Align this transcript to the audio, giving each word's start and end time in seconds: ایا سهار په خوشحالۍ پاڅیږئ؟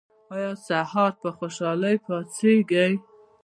ایا 0.33 0.51
سهار 0.67 1.11
په 1.21 1.29
خوشحالۍ 1.37 1.95
پاڅیږئ؟ 2.05 2.93